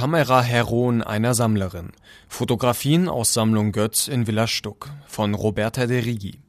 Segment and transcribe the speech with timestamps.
[0.00, 1.92] Kamera Heron einer Sammlerin.
[2.26, 6.40] Fotografien aus Sammlung Götz in Villa Stuck von Roberta de Rigi.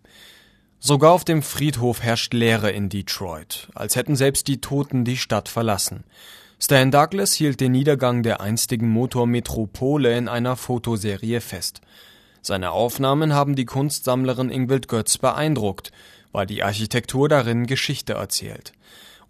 [0.79, 5.49] Sogar auf dem Friedhof herrscht Leere in Detroit, als hätten selbst die Toten die Stadt
[5.49, 6.05] verlassen.
[6.61, 11.81] Stan Douglas hielt den Niedergang der einstigen Motormetropole in einer Fotoserie fest.
[12.41, 15.91] Seine Aufnahmen haben die Kunstsammlerin Ingwild Götz beeindruckt,
[16.31, 18.71] weil die Architektur darin Geschichte erzählt.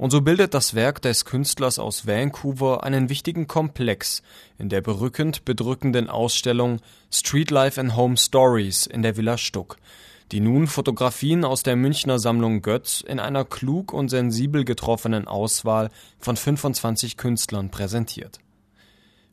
[0.01, 4.23] Und so bildet das Werk des Künstlers aus Vancouver einen wichtigen Komplex
[4.57, 6.79] in der berückend bedrückenden Ausstellung
[7.11, 9.77] Street Life and Home Stories in der Villa Stuck,
[10.31, 15.91] die nun Fotografien aus der Münchner Sammlung Götz in einer klug und sensibel getroffenen Auswahl
[16.17, 18.39] von 25 Künstlern präsentiert.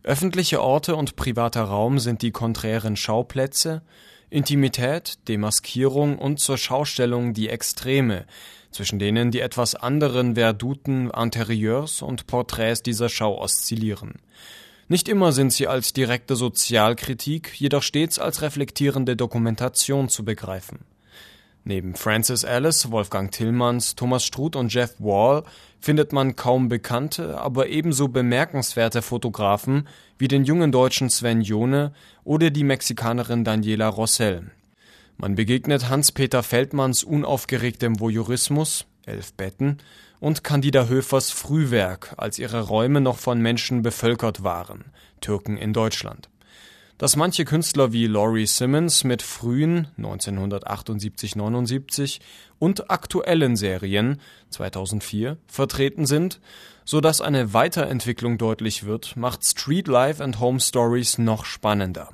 [0.02, 3.80] Öffentliche Orte und privater Raum sind die konträren Schauplätze,
[4.28, 8.26] Intimität, Demaskierung und zur Schaustellung die Extreme,
[8.70, 14.14] zwischen denen die etwas anderen Verduten Interieurs und Porträts dieser Schau oszillieren.
[14.88, 20.80] Nicht immer sind sie als direkte Sozialkritik, jedoch stets als reflektierende Dokumentation zu begreifen.
[21.64, 25.42] Neben Francis Alice, Wolfgang Tillmanns, Thomas Struth und Jeff Wall
[25.80, 31.92] findet man kaum bekannte, aber ebenso bemerkenswerte Fotografen wie den jungen Deutschen Sven Jone
[32.24, 34.50] oder die Mexikanerin Daniela Rossell.
[35.20, 39.78] Man begegnet Hans-Peter Feldmanns unaufgeregtem Voyeurismus, Elf Betten,
[40.20, 44.84] und Candida Höfers Frühwerk, als ihre Räume noch von Menschen bevölkert waren,
[45.20, 46.28] Türken in Deutschland.
[46.98, 52.20] Dass manche Künstler wie Laurie Simmons mit frühen 1978-79
[52.60, 56.38] und aktuellen Serien 2004 vertreten sind,
[56.84, 62.10] so dass eine Weiterentwicklung deutlich wird, macht Street Life and Home Stories noch spannender.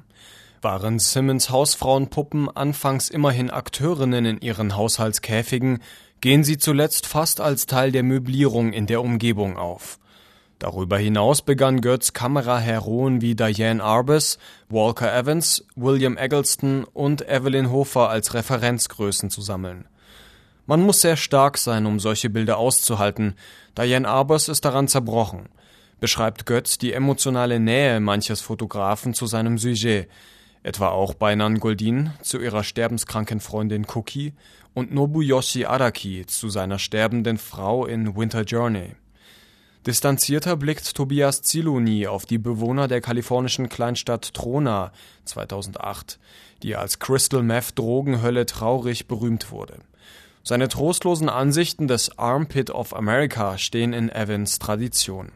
[0.65, 5.81] Waren Simmons Hausfrauenpuppen anfangs immerhin Akteurinnen in ihren Haushaltskäfigen,
[6.23, 9.99] gehen sie zuletzt fast als Teil der Möblierung in der Umgebung auf.
[10.59, 14.39] Darüber hinaus begann Götz Kameraheroen wie Diane Arbus,
[14.71, 19.87] Walker Evans, William Eggleston und Evelyn Hofer als Referenzgrößen zu sammeln.
[20.65, 23.35] Man muss sehr stark sein, um solche Bilder auszuhalten.
[23.77, 25.51] Diane Arbus ist daran zerbrochen.
[26.01, 30.09] Beschreibt Götz die emotionale Nähe manches Fotografen zu seinem Sujet
[30.65, 34.33] etwa auch bei Nan Goldin zu ihrer sterbenskranken Freundin Cookie
[34.73, 38.97] und Nobuyoshi Araki zu seiner sterbenden Frau in Winter Journey.
[39.87, 44.93] Distanzierter blickt Tobias Ziluni auf die Bewohner der kalifornischen Kleinstadt Trona
[45.27, 46.19] 2008,
[46.63, 49.81] die als Crystal Meth Drogenhölle traurig berühmt wurde.
[50.43, 55.33] Seine trostlosen Ansichten des Armpit of America stehen in Evans Tradition.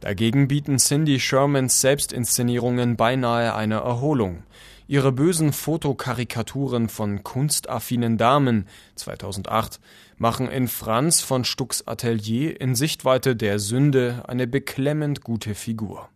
[0.00, 4.44] Dagegen bieten Cindy Shermans Selbstinszenierungen beinahe eine Erholung.
[4.86, 9.80] Ihre bösen Fotokarikaturen von kunstaffinen Damen 2008
[10.16, 16.08] machen in Franz von Stucks Atelier in Sichtweite der Sünde eine beklemmend gute Figur